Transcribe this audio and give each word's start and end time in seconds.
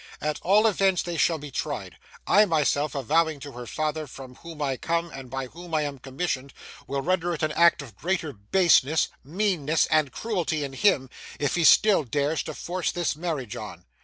At 0.19 0.39
all 0.41 0.65
events 0.65 1.03
they 1.03 1.15
shall 1.15 1.37
be 1.37 1.51
tried. 1.51 1.99
I 2.25 2.45
myself, 2.45 2.95
avowing 2.95 3.39
to 3.41 3.51
her 3.51 3.67
father 3.67 4.07
from 4.07 4.33
whom 4.33 4.59
I 4.59 4.75
come 4.75 5.11
and 5.11 5.29
by 5.29 5.45
whom 5.45 5.75
I 5.75 5.83
am 5.83 5.99
commissioned, 5.99 6.55
will 6.87 7.01
render 7.03 7.35
it 7.35 7.43
an 7.43 7.51
act 7.51 7.83
of 7.83 7.95
greater 7.95 8.33
baseness, 8.33 9.09
meanness, 9.23 9.85
and 9.91 10.11
cruelty 10.11 10.63
in 10.63 10.73
him 10.73 11.07
if 11.39 11.53
he 11.53 11.63
still 11.63 12.03
dares 12.03 12.41
to 12.45 12.55
force 12.55 12.91
this 12.91 13.15
marriage 13.15 13.55
on. 13.55 13.85